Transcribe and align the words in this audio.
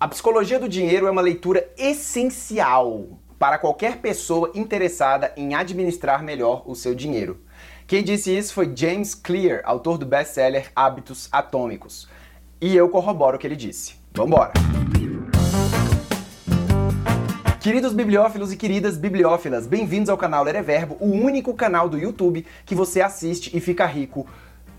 A 0.00 0.06
Psicologia 0.06 0.60
do 0.60 0.68
Dinheiro 0.68 1.08
é 1.08 1.10
uma 1.10 1.20
leitura 1.20 1.68
essencial 1.76 3.18
para 3.36 3.58
qualquer 3.58 3.96
pessoa 3.96 4.52
interessada 4.54 5.32
em 5.36 5.56
administrar 5.56 6.22
melhor 6.22 6.62
o 6.66 6.76
seu 6.76 6.94
dinheiro. 6.94 7.40
Quem 7.84 8.04
disse 8.04 8.30
isso 8.30 8.54
foi 8.54 8.72
James 8.76 9.12
Clear, 9.12 9.60
autor 9.64 9.98
do 9.98 10.06
best-seller 10.06 10.70
Hábitos 10.76 11.28
Atômicos. 11.32 12.08
E 12.60 12.76
eu 12.76 12.88
corroboro 12.88 13.36
o 13.36 13.40
que 13.40 13.46
ele 13.48 13.56
disse. 13.56 13.96
Vambora! 14.14 14.52
Queridos 17.60 17.92
bibliófilos 17.92 18.52
e 18.52 18.56
queridas 18.56 18.96
bibliófilas, 18.96 19.66
bem-vindos 19.66 20.10
ao 20.10 20.16
canal 20.16 20.44
Ler 20.44 20.54
é 20.54 20.62
Verbo, 20.62 20.96
o 21.00 21.10
único 21.10 21.52
canal 21.54 21.88
do 21.88 21.98
YouTube 21.98 22.46
que 22.64 22.74
você 22.76 23.00
assiste 23.00 23.50
e 23.52 23.58
fica 23.58 23.84
rico 23.84 24.28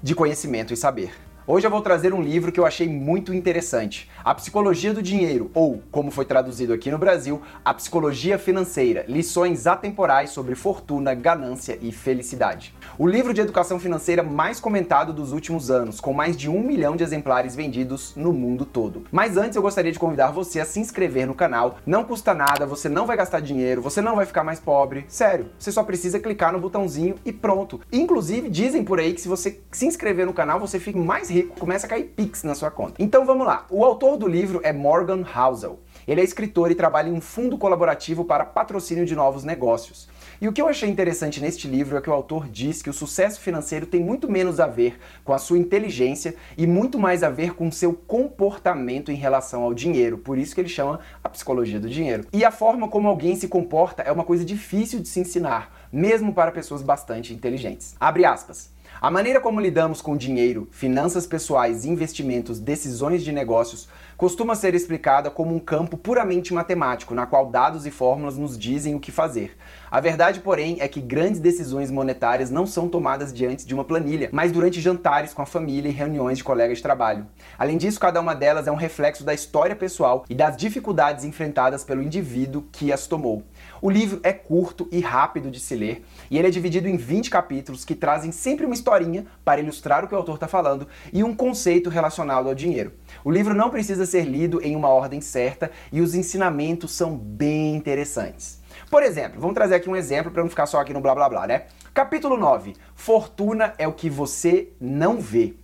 de 0.02 0.16
conhecimento 0.16 0.74
e 0.74 0.78
saber. 0.78 1.12
Hoje 1.52 1.66
eu 1.66 1.72
vou 1.72 1.82
trazer 1.82 2.14
um 2.14 2.22
livro 2.22 2.52
que 2.52 2.60
eu 2.60 2.66
achei 2.66 2.88
muito 2.88 3.34
interessante, 3.34 4.08
A 4.24 4.36
Psicologia 4.36 4.94
do 4.94 5.02
Dinheiro, 5.02 5.50
ou, 5.56 5.82
como 5.90 6.12
foi 6.12 6.24
traduzido 6.24 6.74
aqui 6.74 6.92
no 6.92 7.00
Brasil, 7.00 7.42
A 7.66 7.74
Psicologia 7.74 8.38
Financeira, 8.38 9.04
lições 9.08 9.66
atemporais 9.66 10.30
sobre 10.30 10.54
fortuna, 10.54 11.16
ganância 11.16 11.76
e 11.82 11.92
felicidade. 11.92 12.72
O 13.00 13.08
livro 13.08 13.34
de 13.34 13.42
educação 13.42 13.80
financeira 13.80 14.22
mais 14.22 14.60
comentado 14.60 15.12
dos 15.12 15.32
últimos 15.32 15.72
anos, 15.72 16.00
com 16.00 16.14
mais 16.14 16.38
de 16.38 16.48
um 16.48 16.62
milhão 16.62 16.96
de 16.96 17.04
exemplares 17.04 17.56
vendidos 17.56 18.14
no 18.16 18.32
mundo 18.32 18.64
todo. 18.64 19.06
Mas 19.12 19.36
antes 19.36 19.56
eu 19.56 19.62
gostaria 19.64 19.92
de 19.92 19.98
convidar 19.98 20.30
você 20.30 20.60
a 20.60 20.66
se 20.66 20.80
inscrever 20.80 21.26
no 21.26 21.34
canal, 21.34 21.80
não 21.84 22.04
custa 22.04 22.32
nada, 22.32 22.68
você 22.68 22.88
não 22.88 23.08
vai 23.08 23.18
gastar 23.18 23.40
dinheiro, 23.40 23.82
você 23.82 24.02
não 24.02 24.16
vai 24.16 24.28
ficar 24.28 24.44
mais 24.44 24.60
pobre, 24.60 25.04
sério, 25.08 25.48
você 25.58 25.72
só 25.72 25.82
precisa 25.82 26.20
clicar 26.20 26.54
no 26.54 26.60
botãozinho 26.60 27.16
e 27.26 27.34
pronto. 27.34 27.82
Inclusive, 27.92 28.52
dizem 28.52 28.84
por 28.84 29.00
aí 29.00 29.16
que 29.16 29.22
se 29.22 29.28
você 29.28 29.60
se 29.72 29.88
inscrever 29.88 30.28
no 30.28 30.34
canal, 30.34 30.60
você 30.60 30.80
fica 30.80 31.00
mais 31.00 31.28
rico 31.28 31.39
rico, 31.42 31.60
começa 31.60 31.86
a 31.86 31.90
cair 31.90 32.04
pix 32.04 32.44
na 32.44 32.54
sua 32.54 32.70
conta. 32.70 32.96
Então 33.00 33.26
vamos 33.26 33.46
lá. 33.46 33.66
O 33.70 33.84
autor 33.86 34.18
do 34.18 34.28
livro 34.28 34.60
é 34.64 34.74
Morgan 34.74 35.24
Housel. 35.36 35.80
Ele 36.10 36.22
é 36.22 36.24
escritor 36.24 36.72
e 36.72 36.76
trabalha 36.76 37.08
em 37.08 37.14
um 37.14 37.22
fundo 37.22 37.56
colaborativo 37.56 38.26
para 38.26 38.44
patrocínio 38.44 39.06
de 39.06 39.16
novos 39.16 39.44
negócios. 39.44 40.10
E 40.42 40.48
o 40.48 40.52
que 40.52 40.60
eu 40.60 40.68
achei 40.68 40.90
interessante 40.90 41.40
neste 41.40 41.68
livro 41.68 41.96
é 41.96 42.02
que 42.02 42.10
o 42.10 42.14
autor 42.14 42.50
diz 42.50 42.82
que 42.82 42.90
o 42.90 42.94
sucesso 42.94 43.40
financeiro 43.40 43.86
tem 43.86 44.02
muito 44.02 44.28
menos 44.28 44.60
a 44.60 44.66
ver 44.66 44.98
com 45.24 45.34
a 45.34 45.38
sua 45.38 45.60
inteligência 45.60 46.34
e 46.58 46.66
muito 46.66 46.98
mais 46.98 47.22
a 47.22 47.30
ver 47.30 47.54
com 47.54 47.68
o 47.68 47.72
seu 47.72 47.94
comportamento 47.94 49.12
em 49.12 49.16
relação 49.16 49.62
ao 49.62 49.72
dinheiro. 49.72 50.18
Por 50.18 50.40
isso 50.40 50.56
que 50.56 50.62
ele 50.62 50.68
chama 50.68 51.00
a 51.24 51.30
psicologia 51.30 51.80
do 51.80 51.88
dinheiro. 51.88 52.26
E 52.34 52.44
a 52.44 52.50
forma 52.50 52.88
como 52.88 53.08
alguém 53.08 53.36
se 53.36 53.48
comporta 53.48 54.02
é 54.02 54.12
uma 54.12 54.24
coisa 54.24 54.44
difícil 54.44 55.02
de 55.02 55.08
se 55.08 55.20
ensinar, 55.20 55.88
mesmo 55.94 56.34
para 56.34 56.52
pessoas 56.52 56.82
bastante 56.82 57.36
inteligentes. 57.36 57.96
Abre 58.00 58.26
aspas. 58.26 58.72
A 59.02 59.10
maneira 59.10 59.40
como 59.40 59.62
lidamos 59.62 60.02
com 60.02 60.18
dinheiro, 60.18 60.68
finanças 60.72 61.26
pessoais, 61.26 61.86
investimentos, 61.86 62.60
decisões 62.60 63.24
de 63.24 63.32
negócios 63.32 63.88
costuma 64.20 64.54
ser 64.54 64.76
explicada 64.76 65.32
como 65.32 65.56
um 65.56 65.60
campo 65.60 65.96
puramente 65.96 66.54
matemático, 66.54 67.16
na 67.16 67.26
qual 67.26 67.46
dados 67.46 67.86
e 67.86 67.90
fórmulas 67.90 68.38
nos 68.38 68.60
dizem 68.60 68.94
o 68.94 69.00
que 69.00 69.14
fazer. 69.14 69.56
A 69.90 70.02
verdade, 70.02 70.42
porém, 70.42 70.76
é 70.82 70.90
que 70.90 71.00
grandes 71.00 71.40
decisões 71.40 71.90
monetárias 71.90 72.52
não 72.52 72.68
são 72.68 72.90
tomadas 72.90 73.34
diante 73.34 73.66
de 73.66 73.74
uma 73.74 73.86
planilha, 73.86 74.28
mas 74.34 74.52
durante 74.52 74.82
jantares 74.82 75.34
com 75.34 75.42
a 75.42 75.46
família 75.46 75.88
e 75.88 75.94
reuniões 75.94 76.38
de 76.38 76.44
colegas 76.44 76.80
de 76.80 76.84
trabalho. 76.84 77.26
Além 77.58 77.78
disso, 77.78 77.98
cada 77.98 78.20
uma 78.20 78.36
delas 78.36 78.68
é 78.68 78.72
um 78.74 78.76
reflexo 78.76 79.24
da 79.24 79.34
história 79.34 79.74
pessoal 79.74 80.26
e 80.30 80.36
das 80.36 80.58
dificuldades 80.58 81.24
enfrentadas 81.24 81.86
pelo 81.86 82.04
indivíduo 82.04 82.68
que 82.74 82.92
as 82.92 83.08
tomou. 83.08 83.46
O 83.82 83.90
livro 83.90 84.20
é 84.22 84.34
curto 84.34 84.86
e 84.92 85.00
rápido 85.00 85.50
de 85.50 85.62
se 85.62 85.78
ler, 85.78 86.04
e 86.30 86.38
ele 86.38 86.50
é 86.50 86.52
dividido 86.52 86.90
em 86.90 86.98
20 86.98 87.30
capítulos 87.30 87.86
que 87.86 87.96
trazem 87.96 88.34
sempre 88.34 88.66
uma 88.66 88.76
historinha 88.76 89.26
para 89.46 89.62
ilustrar 89.62 90.04
o 90.04 90.10
que 90.10 90.14
o 90.14 90.18
autor 90.18 90.36
está 90.36 90.48
falando 90.50 90.86
e 91.14 91.24
um 91.24 91.34
conceito 91.34 91.90
relacionado 91.90 92.50
ao 92.50 92.54
dinheiro. 92.54 92.92
O 93.24 93.32
livro 93.32 93.54
não 93.54 93.70
precisa 93.70 94.09
ser 94.10 94.24
lido 94.24 94.62
em 94.62 94.76
uma 94.76 94.90
ordem 94.90 95.22
certa 95.22 95.72
e 95.92 96.02
os 96.02 96.16
ensinamentos 96.16 96.92
são 96.92 97.16
bem 97.16 97.76
interessantes. 97.76 98.60
Por 98.90 99.04
exemplo, 99.04 99.40
vamos 99.40 99.56
trazer 99.56 99.76
aqui 99.76 99.90
um 99.90 99.96
exemplo 99.96 100.32
para 100.32 100.42
não 100.42 100.50
ficar 100.50 100.66
só 100.66 100.80
aqui 100.80 100.94
no 100.94 101.02
blá 101.02 101.14
blá 101.14 101.30
blá, 101.30 101.48
né? 101.48 101.64
Capítulo 101.94 102.38
9: 102.38 102.76
Fortuna 102.96 103.74
é 103.78 103.88
o 103.88 103.94
que 103.94 104.10
você 104.10 104.70
não 104.80 105.20
vê. 105.20 105.56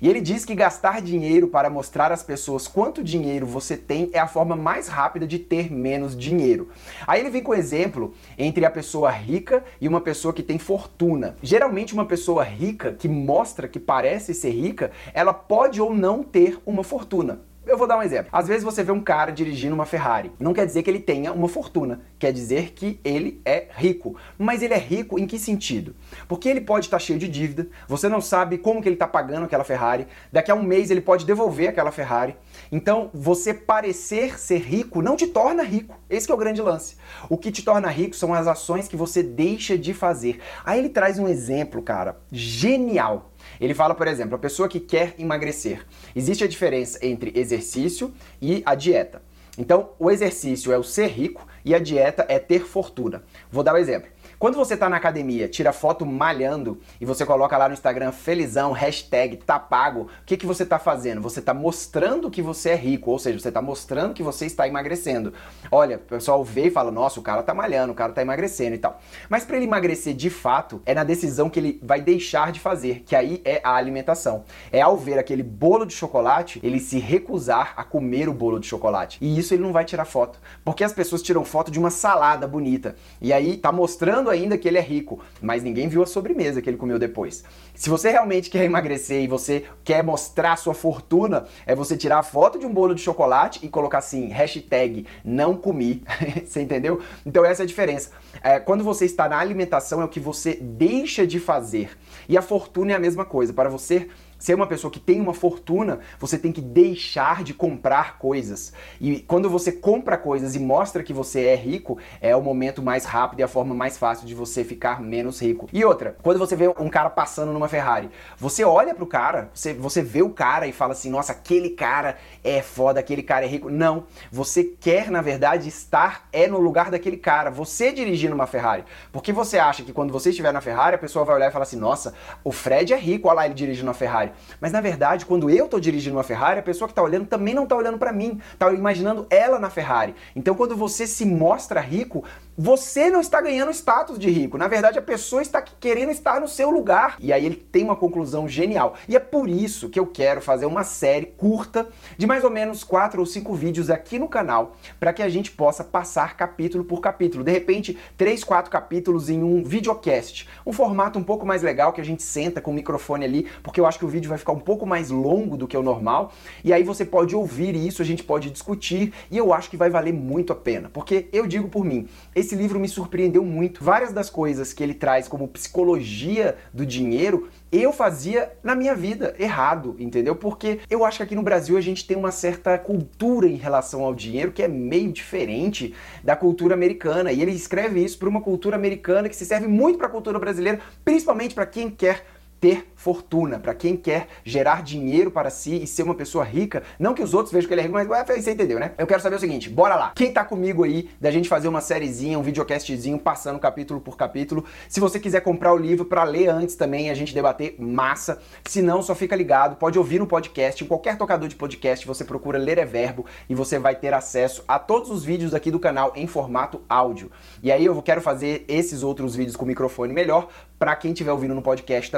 E 0.00 0.08
ele 0.08 0.20
diz 0.20 0.44
que 0.44 0.54
gastar 0.54 1.00
dinheiro 1.00 1.48
para 1.48 1.70
mostrar 1.70 2.12
às 2.12 2.22
pessoas 2.22 2.68
quanto 2.68 3.02
dinheiro 3.02 3.46
você 3.46 3.76
tem 3.76 4.10
é 4.12 4.18
a 4.18 4.26
forma 4.26 4.54
mais 4.54 4.86
rápida 4.86 5.26
de 5.26 5.38
ter 5.38 5.72
menos 5.72 6.16
dinheiro. 6.16 6.68
Aí 7.06 7.20
ele 7.20 7.30
vem 7.30 7.42
com 7.42 7.52
o 7.52 7.54
exemplo 7.54 8.14
entre 8.36 8.64
a 8.64 8.70
pessoa 8.70 9.10
rica 9.10 9.64
e 9.80 9.88
uma 9.88 10.00
pessoa 10.00 10.32
que 10.32 10.42
tem 10.42 10.58
fortuna. 10.58 11.36
Geralmente, 11.42 11.94
uma 11.94 12.04
pessoa 12.04 12.44
rica 12.44 12.92
que 12.92 13.08
mostra 13.08 13.66
que 13.66 13.80
parece 13.80 14.34
ser 14.34 14.50
rica, 14.50 14.90
ela 15.12 15.32
pode 15.32 15.80
ou 15.80 15.94
não 15.94 16.22
ter 16.22 16.58
uma 16.64 16.84
fortuna. 16.84 17.47
Eu 17.68 17.76
vou 17.76 17.86
dar 17.86 17.98
um 17.98 18.02
exemplo. 18.02 18.30
Às 18.32 18.48
vezes 18.48 18.64
você 18.64 18.82
vê 18.82 18.90
um 18.90 19.00
cara 19.00 19.30
dirigindo 19.30 19.74
uma 19.74 19.84
Ferrari. 19.84 20.32
Não 20.40 20.54
quer 20.54 20.64
dizer 20.64 20.82
que 20.82 20.88
ele 20.88 21.00
tenha 21.00 21.34
uma 21.34 21.48
fortuna, 21.48 22.00
quer 22.18 22.32
dizer 22.32 22.72
que 22.72 22.98
ele 23.04 23.40
é 23.44 23.68
rico. 23.74 24.16
Mas 24.36 24.62
ele 24.62 24.74
é 24.74 24.78
rico 24.78 25.18
em 25.18 25.26
que 25.26 25.38
sentido? 25.38 25.94
Porque 26.26 26.48
ele 26.48 26.60
pode 26.60 26.86
estar 26.86 26.98
cheio 26.98 27.18
de 27.18 27.28
dívida, 27.28 27.68
você 27.86 28.08
não 28.08 28.20
sabe 28.20 28.58
como 28.58 28.82
que 28.82 28.88
ele 28.88 28.96
está 28.96 29.06
pagando 29.06 29.44
aquela 29.44 29.64
Ferrari, 29.64 30.06
daqui 30.32 30.50
a 30.50 30.54
um 30.54 30.62
mês 30.62 30.90
ele 30.90 31.00
pode 31.00 31.24
devolver 31.24 31.68
aquela 31.68 31.92
Ferrari. 31.92 32.36
Então, 32.70 33.10
você 33.14 33.54
parecer 33.54 34.38
ser 34.38 34.58
rico 34.58 35.00
não 35.00 35.16
te 35.16 35.26
torna 35.26 35.62
rico. 35.62 35.98
Esse 36.10 36.30
é 36.30 36.34
o 36.34 36.38
grande 36.38 36.60
lance. 36.60 36.96
O 37.28 37.36
que 37.36 37.50
te 37.50 37.62
torna 37.62 37.88
rico 37.88 38.16
são 38.16 38.34
as 38.34 38.46
ações 38.46 38.88
que 38.88 38.96
você 38.96 39.22
deixa 39.22 39.76
de 39.78 39.94
fazer. 39.94 40.40
Aí 40.64 40.78
ele 40.78 40.88
traz 40.88 41.18
um 41.18 41.28
exemplo, 41.28 41.82
cara, 41.82 42.16
genial. 42.30 43.32
Ele 43.60 43.74
fala, 43.74 43.94
por 43.94 44.06
exemplo, 44.06 44.34
a 44.34 44.38
pessoa 44.38 44.68
que 44.68 44.80
quer 44.80 45.14
emagrecer. 45.18 45.86
Existe 46.14 46.44
a 46.44 46.48
diferença 46.48 46.98
entre 47.04 47.32
exercício 47.34 48.12
e 48.40 48.62
a 48.66 48.74
dieta. 48.74 49.22
Então, 49.56 49.90
o 49.98 50.08
exercício 50.08 50.72
é 50.72 50.78
o 50.78 50.84
ser 50.84 51.08
rico 51.08 51.44
e 51.68 51.74
a 51.74 51.78
dieta 51.78 52.24
é 52.30 52.38
ter 52.38 52.60
fortuna. 52.60 53.22
Vou 53.52 53.62
dar 53.62 53.74
um 53.74 53.76
exemplo. 53.76 54.08
Quando 54.38 54.54
você 54.54 54.74
está 54.74 54.88
na 54.88 54.96
academia, 54.96 55.48
tira 55.48 55.72
foto 55.72 56.06
malhando 56.06 56.78
e 57.00 57.04
você 57.04 57.26
coloca 57.26 57.58
lá 57.58 57.66
no 57.66 57.74
Instagram 57.74 58.12
felizão, 58.12 58.70
hashtag 58.70 59.36
tá 59.38 59.58
pago, 59.58 60.02
o 60.02 60.24
que, 60.24 60.36
que 60.36 60.46
você 60.46 60.62
está 60.62 60.78
fazendo? 60.78 61.20
Você 61.20 61.40
está 61.40 61.52
mostrando 61.52 62.30
que 62.30 62.40
você 62.40 62.70
é 62.70 62.76
rico, 62.76 63.10
ou 63.10 63.18
seja, 63.18 63.36
você 63.40 63.48
está 63.48 63.60
mostrando 63.60 64.14
que 64.14 64.22
você 64.22 64.46
está 64.46 64.68
emagrecendo. 64.68 65.32
Olha, 65.72 65.96
o 65.96 65.98
pessoal 65.98 66.44
vê 66.44 66.68
e 66.68 66.70
fala, 66.70 66.92
nossa, 66.92 67.18
o 67.18 67.22
cara 67.22 67.42
tá 67.42 67.52
malhando, 67.52 67.92
o 67.92 67.96
cara 67.96 68.12
tá 68.12 68.22
emagrecendo 68.22 68.76
e 68.76 68.78
tal. 68.78 69.00
Mas 69.28 69.44
para 69.44 69.56
ele 69.56 69.66
emagrecer 69.66 70.14
de 70.14 70.30
fato, 70.30 70.80
é 70.86 70.94
na 70.94 71.02
decisão 71.02 71.50
que 71.50 71.58
ele 71.58 71.80
vai 71.82 72.00
deixar 72.00 72.52
de 72.52 72.60
fazer, 72.60 73.02
que 73.04 73.16
aí 73.16 73.42
é 73.44 73.60
a 73.64 73.74
alimentação. 73.74 74.44
É 74.70 74.80
ao 74.80 74.96
ver 74.96 75.18
aquele 75.18 75.42
bolo 75.42 75.84
de 75.84 75.94
chocolate, 75.94 76.60
ele 76.62 76.78
se 76.78 77.00
recusar 77.00 77.74
a 77.76 77.82
comer 77.82 78.28
o 78.28 78.32
bolo 78.32 78.60
de 78.60 78.68
chocolate. 78.68 79.18
E 79.20 79.36
isso 79.36 79.52
ele 79.52 79.64
não 79.64 79.72
vai 79.72 79.84
tirar 79.84 80.04
foto, 80.04 80.38
porque 80.64 80.84
as 80.84 80.92
pessoas 80.92 81.22
tiram 81.22 81.44
foto 81.44 81.72
de 81.72 81.78
uma 81.80 81.90
salada 81.90 82.46
bonita. 82.46 82.94
E 83.20 83.32
aí 83.32 83.56
tá 83.56 83.72
mostrando 83.72 84.27
ainda 84.30 84.58
que 84.58 84.66
ele 84.68 84.78
é 84.78 84.80
rico, 84.80 85.20
mas 85.40 85.62
ninguém 85.62 85.88
viu 85.88 86.02
a 86.02 86.06
sobremesa 86.06 86.60
que 86.60 86.68
ele 86.68 86.76
comeu 86.76 86.98
depois. 86.98 87.44
Se 87.74 87.88
você 87.88 88.10
realmente 88.10 88.50
quer 88.50 88.64
emagrecer 88.64 89.22
e 89.22 89.28
você 89.28 89.64
quer 89.84 90.02
mostrar 90.02 90.56
sua 90.56 90.74
fortuna, 90.74 91.46
é 91.66 91.74
você 91.74 91.96
tirar 91.96 92.18
a 92.18 92.22
foto 92.22 92.58
de 92.58 92.66
um 92.66 92.72
bolo 92.72 92.94
de 92.94 93.00
chocolate 93.00 93.64
e 93.64 93.68
colocar 93.68 93.98
assim, 93.98 94.28
hashtag 94.28 95.06
não 95.24 95.56
comi. 95.56 96.02
você 96.44 96.60
entendeu? 96.60 97.00
Então 97.24 97.44
essa 97.44 97.62
é 97.62 97.64
a 97.64 97.66
diferença. 97.66 98.10
É, 98.42 98.58
quando 98.58 98.84
você 98.84 99.04
está 99.04 99.28
na 99.28 99.38
alimentação 99.38 100.00
é 100.00 100.04
o 100.04 100.08
que 100.08 100.20
você 100.20 100.54
deixa 100.54 101.26
de 101.26 101.38
fazer. 101.38 101.90
E 102.28 102.36
a 102.36 102.42
fortuna 102.42 102.92
é 102.92 102.94
a 102.94 103.00
mesma 103.00 103.24
coisa. 103.24 103.52
Para 103.52 103.68
você 103.68 104.08
ser 104.38 104.54
uma 104.54 104.66
pessoa 104.66 104.90
que 104.90 105.00
tem 105.00 105.20
uma 105.20 105.34
fortuna, 105.34 106.00
você 106.18 106.38
tem 106.38 106.52
que 106.52 106.60
deixar 106.60 107.42
de 107.42 107.52
comprar 107.52 108.18
coisas. 108.18 108.72
E 109.00 109.20
quando 109.20 109.50
você 109.50 109.72
compra 109.72 110.16
coisas 110.16 110.54
e 110.54 110.58
mostra 110.58 111.02
que 111.02 111.12
você 111.12 111.46
é 111.46 111.56
rico, 111.56 111.98
é 112.20 112.34
o 112.36 112.42
momento 112.42 112.82
mais 112.82 113.04
rápido 113.04 113.40
e 113.40 113.42
a 113.42 113.48
forma 113.48 113.74
mais 113.74 113.98
fácil 113.98 114.26
de 114.26 114.34
você 114.34 114.64
ficar 114.64 115.00
menos 115.00 115.40
rico. 115.40 115.68
E 115.72 115.84
outra, 115.84 116.16
quando 116.22 116.38
você 116.38 116.54
vê 116.54 116.68
um 116.68 116.88
cara 116.88 117.10
passando 117.10 117.52
numa 117.52 117.68
Ferrari, 117.68 118.10
você 118.36 118.64
olha 118.64 118.94
pro 118.94 119.06
cara, 119.06 119.50
você, 119.52 119.74
você 119.74 120.02
vê 120.02 120.22
o 120.22 120.30
cara 120.30 120.66
e 120.66 120.72
fala 120.72 120.92
assim: 120.92 121.10
nossa, 121.10 121.32
aquele 121.32 121.70
cara 121.70 122.16
é 122.44 122.62
foda, 122.62 123.00
aquele 123.00 123.22
cara 123.22 123.44
é 123.44 123.48
rico. 123.48 123.70
Não. 123.70 124.04
Você 124.30 124.64
quer, 124.64 125.10
na 125.10 125.20
verdade, 125.20 125.68
estar 125.68 126.28
é 126.32 126.46
no 126.46 126.58
lugar 126.58 126.90
daquele 126.90 127.16
cara. 127.16 127.50
Você 127.50 127.92
dirigindo 127.92 128.34
uma 128.34 128.46
Ferrari. 128.46 128.84
Porque 129.12 129.32
você 129.32 129.58
acha 129.58 129.82
que 129.82 129.92
quando 129.92 130.12
você 130.12 130.30
estiver 130.30 130.52
na 130.52 130.60
Ferrari, 130.60 130.94
a 130.94 130.98
pessoa 130.98 131.24
vai 131.24 131.36
olhar 131.36 131.48
e 131.48 131.52
falar 131.52 131.64
assim: 131.64 131.76
nossa, 131.76 132.14
o 132.44 132.52
Fred 132.52 132.92
é 132.92 132.96
rico, 132.96 133.28
olha 133.28 133.36
lá 133.36 133.46
ele 133.46 133.54
dirigindo 133.54 133.88
uma 133.88 133.94
Ferrari. 133.94 134.27
Ferrari. 134.28 134.58
Mas 134.60 134.72
na 134.72 134.80
verdade, 134.80 135.26
quando 135.26 135.50
eu 135.50 135.64
estou 135.64 135.80
dirigindo 135.80 136.16
uma 136.16 136.22
Ferrari, 136.22 136.60
a 136.60 136.62
pessoa 136.62 136.88
que 136.88 136.92
está 136.92 137.02
olhando 137.02 137.26
também 137.26 137.54
não 137.54 137.64
está 137.64 137.76
olhando 137.76 137.98
para 137.98 138.12
mim, 138.12 138.40
está 138.52 138.72
imaginando 138.72 139.26
ela 139.30 139.58
na 139.58 139.70
Ferrari. 139.70 140.14
Então 140.34 140.54
quando 140.54 140.76
você 140.76 141.06
se 141.06 141.24
mostra 141.24 141.80
rico, 141.80 142.24
você 142.60 143.08
não 143.08 143.20
está 143.20 143.40
ganhando 143.40 143.70
status 143.70 144.18
de 144.18 144.28
rico. 144.28 144.58
Na 144.58 144.66
verdade, 144.66 144.98
a 144.98 145.02
pessoa 145.02 145.40
está 145.40 145.62
querendo 145.62 146.10
estar 146.10 146.40
no 146.40 146.48
seu 146.48 146.70
lugar. 146.70 147.16
E 147.20 147.32
aí 147.32 147.46
ele 147.46 147.54
tem 147.54 147.84
uma 147.84 147.94
conclusão 147.94 148.48
genial. 148.48 148.94
E 149.08 149.14
é 149.14 149.20
por 149.20 149.48
isso 149.48 149.88
que 149.88 150.00
eu 150.00 150.06
quero 150.06 150.40
fazer 150.40 150.66
uma 150.66 150.82
série 150.82 151.26
curta 151.26 151.88
de 152.16 152.26
mais 152.26 152.42
ou 152.42 152.50
menos 152.50 152.82
quatro 152.82 153.20
ou 153.20 153.26
cinco 153.26 153.54
vídeos 153.54 153.90
aqui 153.90 154.18
no 154.18 154.26
canal, 154.26 154.76
para 154.98 155.12
que 155.12 155.22
a 155.22 155.28
gente 155.28 155.52
possa 155.52 155.84
passar 155.84 156.36
capítulo 156.36 156.82
por 156.82 157.00
capítulo. 157.00 157.44
De 157.44 157.52
repente, 157.52 157.96
três, 158.16 158.42
quatro 158.42 158.72
capítulos 158.72 159.30
em 159.30 159.40
um 159.40 159.62
videocast. 159.62 160.48
Um 160.66 160.72
formato 160.72 161.16
um 161.16 161.22
pouco 161.22 161.46
mais 161.46 161.62
legal 161.62 161.92
que 161.92 162.00
a 162.00 162.04
gente 162.04 162.24
senta 162.24 162.60
com 162.60 162.72
o 162.72 162.74
microfone 162.74 163.24
ali, 163.24 163.46
porque 163.62 163.80
eu 163.80 163.86
acho 163.86 164.00
que 164.00 164.04
o 164.04 164.08
vídeo 164.18 164.28
vai 164.28 164.38
ficar 164.38 164.52
um 164.52 164.60
pouco 164.60 164.84
mais 164.84 165.10
longo 165.10 165.56
do 165.56 165.66
que 165.66 165.76
o 165.76 165.82
normal, 165.82 166.32
e 166.62 166.72
aí 166.72 166.82
você 166.82 167.04
pode 167.04 167.34
ouvir 167.34 167.74
isso, 167.74 168.02
a 168.02 168.04
gente 168.04 168.22
pode 168.22 168.50
discutir, 168.50 169.12
e 169.30 169.38
eu 169.38 169.52
acho 169.52 169.70
que 169.70 169.76
vai 169.76 169.88
valer 169.88 170.12
muito 170.12 170.52
a 170.52 170.56
pena, 170.56 170.90
porque 170.92 171.28
eu 171.32 171.46
digo 171.46 171.68
por 171.68 171.84
mim, 171.84 172.06
esse 172.34 172.54
livro 172.54 172.78
me 172.78 172.88
surpreendeu 172.88 173.44
muito. 173.44 173.82
Várias 173.82 174.12
das 174.12 174.28
coisas 174.28 174.72
que 174.72 174.82
ele 174.82 174.94
traz 174.94 175.28
como 175.28 175.48
psicologia 175.48 176.56
do 176.72 176.84
dinheiro, 176.84 177.48
eu 177.70 177.92
fazia 177.92 178.52
na 178.62 178.74
minha 178.74 178.94
vida 178.94 179.34
errado, 179.38 179.94
entendeu? 179.98 180.34
Porque 180.34 180.80
eu 180.88 181.04
acho 181.04 181.18
que 181.18 181.22
aqui 181.22 181.34
no 181.34 181.42
Brasil 181.42 181.76
a 181.76 181.80
gente 181.80 182.06
tem 182.06 182.16
uma 182.16 182.32
certa 182.32 182.78
cultura 182.78 183.46
em 183.46 183.56
relação 183.56 184.02
ao 184.02 184.14
dinheiro 184.14 184.52
que 184.52 184.62
é 184.62 184.68
meio 184.68 185.12
diferente 185.12 185.94
da 186.24 186.34
cultura 186.34 186.74
americana. 186.74 187.30
E 187.30 187.42
ele 187.42 187.52
escreve 187.52 188.02
isso 188.02 188.18
para 188.18 188.28
uma 188.28 188.40
cultura 188.40 188.76
americana 188.76 189.28
que 189.28 189.36
se 189.36 189.44
serve 189.44 189.68
muito 189.68 189.98
para 189.98 190.06
a 190.06 190.10
cultura 190.10 190.38
brasileira, 190.38 190.80
principalmente 191.04 191.54
para 191.54 191.66
quem 191.66 191.90
quer 191.90 192.24
ter 192.60 192.88
fortuna, 192.94 193.58
para 193.58 193.74
quem 193.74 193.96
quer 193.96 194.26
gerar 194.44 194.82
dinheiro 194.82 195.30
para 195.30 195.50
si 195.50 195.82
e 195.82 195.86
ser 195.86 196.02
uma 196.02 196.14
pessoa 196.14 196.44
rica. 196.44 196.82
Não 196.98 197.14
que 197.14 197.22
os 197.22 197.32
outros 197.32 197.52
vejam 197.52 197.68
que 197.68 197.74
ele 197.74 197.80
é 197.80 197.84
rico, 197.84 197.94
mas 197.94 198.08
ué, 198.08 198.24
você 198.24 198.50
entendeu, 198.50 198.80
né? 198.80 198.92
Eu 198.98 199.06
quero 199.06 199.22
saber 199.22 199.36
o 199.36 199.38
seguinte, 199.38 199.70
bora 199.70 199.94
lá. 199.94 200.12
Quem 200.16 200.32
tá 200.32 200.44
comigo 200.44 200.82
aí 200.82 201.08
da 201.20 201.30
gente 201.30 201.48
fazer 201.48 201.68
uma 201.68 201.80
sériezinha, 201.80 202.38
um 202.38 202.42
videocastzinho, 202.42 203.18
passando 203.18 203.58
capítulo 203.58 204.00
por 204.00 204.16
capítulo. 204.16 204.64
Se 204.88 204.98
você 204.98 205.20
quiser 205.20 205.40
comprar 205.42 205.72
o 205.72 205.76
livro 205.76 206.04
para 206.04 206.24
ler 206.24 206.48
antes 206.48 206.74
também, 206.74 207.08
a 207.08 207.14
gente 207.14 207.32
debater 207.32 207.76
massa. 207.78 208.40
Se 208.64 208.82
não, 208.82 209.00
só 209.00 209.14
fica 209.14 209.36
ligado, 209.36 209.76
pode 209.76 209.98
ouvir 209.98 210.18
no 210.18 210.26
podcast, 210.26 210.82
em 210.82 210.86
qualquer 210.86 211.16
tocador 211.16 211.48
de 211.48 211.54
podcast, 211.54 212.06
você 212.06 212.24
procura 212.24 212.58
Ler 212.58 212.78
é 212.78 212.84
Verbo 212.84 213.26
e 213.48 213.54
você 213.54 213.78
vai 213.78 213.94
ter 213.94 214.12
acesso 214.12 214.64
a 214.66 214.78
todos 214.78 215.10
os 215.10 215.24
vídeos 215.24 215.54
aqui 215.54 215.70
do 215.70 215.78
canal 215.78 216.12
em 216.16 216.26
formato 216.26 216.82
áudio. 216.88 217.30
E 217.62 217.70
aí 217.70 217.84
eu 217.84 218.00
quero 218.02 218.20
fazer 218.20 218.64
esses 218.66 219.02
outros 219.02 219.36
vídeos 219.36 219.56
com 219.56 219.64
microfone 219.64 220.12
melhor 220.12 220.48
para 220.78 220.94
quem 220.94 221.12
estiver 221.12 221.32
ouvindo 221.32 221.54
no 221.54 221.62
podcast 221.62 222.10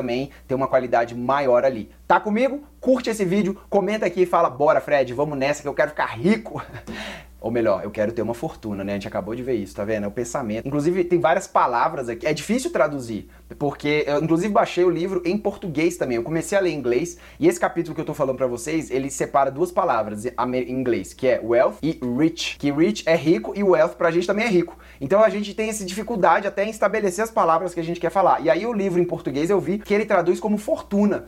ter 0.47 0.55
uma 0.55 0.69
qualidade 0.69 1.15
maior 1.15 1.65
ali. 1.65 1.91
Tá 2.07 2.21
comigo? 2.21 2.63
Curte 2.81 3.11
esse 3.11 3.25
vídeo, 3.25 3.61
comenta 3.69 4.07
aqui 4.07 4.23
e 4.23 4.27
fala: 4.27 4.51
"Bora, 4.51 4.81
Fred, 4.81 5.13
vamos 5.15 5.39
nessa 5.39 5.63
que 5.63 5.69
eu 5.69 5.75
quero 5.75 5.91
ficar 5.91 6.07
rico". 6.07 6.63
Ou 7.41 7.51
melhor, 7.51 7.83
eu 7.83 7.91
quero 7.91 8.13
ter 8.13 8.21
uma 8.21 8.35
fortuna, 8.35 8.85
né? 8.85 8.93
A 8.93 8.95
gente 8.97 9.09
acabou 9.09 9.35
de 9.35 9.43
ver 9.43 9.55
isso, 9.55 9.75
tá 9.75 9.85
vendo? 9.85 10.05
É 10.05 10.07
o 10.07 10.11
pensamento. 10.11 10.69
Inclusive, 10.69 11.05
tem 11.05 11.19
várias 11.19 11.47
palavras 11.47 12.09
aqui. 12.09 12.27
É 12.27 12.35
difícil 12.35 12.71
traduzir, 12.71 13.29
porque 13.59 14.05
eu, 14.07 14.23
inclusive, 14.23 14.53
baixei 14.53 14.85
o 14.85 14.91
livro 14.91 15.23
em 15.25 15.39
português 15.39 15.97
também. 15.97 16.17
Eu 16.17 16.23
comecei 16.23 16.59
a 16.59 16.61
ler 16.61 16.71
em 16.71 16.79
inglês, 16.79 17.17
e 17.39 17.49
esse 17.49 17.59
capítulo 17.59 17.95
que 17.95 18.01
eu 18.01 18.05
tô 18.05 18.13
falando 18.13 18.37
para 18.37 18.47
vocês, 18.47 18.91
ele 18.91 19.11
separa 19.11 19.51
duas 19.51 19.73
palavras 19.73 20.27
em 20.27 20.71
inglês, 20.71 21.15
que 21.15 21.27
é 21.27 21.41
wealth 21.43 21.77
e 21.83 21.99
rich. 22.19 22.59
Que 22.59 22.71
rich 22.71 23.05
é 23.07 23.17
rico 23.17 23.53
e 23.57 23.63
wealth 23.63 23.95
pra 23.95 24.11
gente 24.11 24.27
também 24.27 24.45
é 24.45 24.49
rico. 24.49 24.79
Então 25.01 25.25
a 25.25 25.31
gente 25.31 25.55
tem 25.55 25.71
essa 25.71 25.85
dificuldade 25.85 26.47
até 26.47 26.65
em 26.65 26.71
estabelecer 26.71 27.25
as 27.25 27.31
palavras 27.31 27.73
que 27.73 27.81
a 27.81 27.85
gente 27.85 27.99
quer 27.99 28.11
falar. 28.11 28.41
E 28.41 28.51
aí 28.51 28.67
o 28.67 28.73
livro 28.73 29.01
em 29.01 29.05
português 29.05 29.49
eu 29.49 29.59
vi 29.59 29.79
que 29.79 29.95
ele 29.95 30.05
traduz 30.05 30.39
como 30.39 30.59
fortuna. 30.59 31.27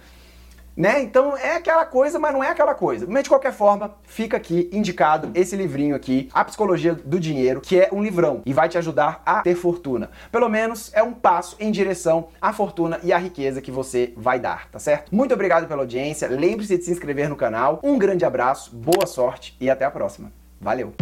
Né? 0.77 1.03
Então 1.03 1.37
é 1.37 1.57
aquela 1.57 1.85
coisa, 1.85 2.19
mas 2.19 2.33
não 2.33 2.43
é 2.43 2.49
aquela 2.49 2.75
coisa. 2.75 3.07
Mas 3.09 3.25
de 3.25 3.29
qualquer 3.29 3.53
forma, 3.53 3.95
fica 4.05 4.37
aqui 4.37 4.71
indicado 4.73 5.31
esse 5.35 5.55
livrinho 5.55 5.95
aqui, 5.95 6.29
A 6.33 6.45
Psicologia 6.45 6.95
do 6.95 7.21
Dinheiro, 7.21 7.61
que 7.61 7.79
é 7.79 7.89
um 7.93 8.03
livrão 8.03 8.43
e 8.47 8.53
vai 8.53 8.69
te 8.69 8.79
ajudar 8.79 9.23
a 9.25 9.43
ter 9.43 9.55
fortuna. 9.55 10.11
Pelo 10.31 10.49
menos 10.49 10.91
é 10.95 11.03
um 11.03 11.13
passo 11.13 11.57
em 11.61 11.71
direção 11.71 12.29
à 12.41 12.53
fortuna 12.53 12.99
e 13.03 13.13
à 13.13 13.19
riqueza 13.19 13.61
que 13.61 13.71
você 13.71 14.13
vai 14.17 14.39
dar, 14.39 14.69
tá 14.71 14.79
certo? 14.79 15.15
Muito 15.15 15.35
obrigado 15.35 15.67
pela 15.67 15.83
audiência, 15.83 16.29
lembre-se 16.29 16.79
de 16.79 16.85
se 16.85 16.91
inscrever 16.91 17.29
no 17.29 17.37
canal. 17.37 17.81
Um 17.83 17.99
grande 17.99 18.25
abraço, 18.25 18.75
boa 18.75 19.07
sorte 19.07 19.57
e 19.61 19.69
até 19.69 19.85
a 19.85 19.91
próxima. 19.91 20.33
Valeu. 20.61 20.95